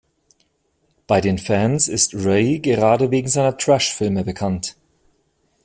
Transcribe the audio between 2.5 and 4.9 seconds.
gerade wegen seiner Trash-Filme bekannt.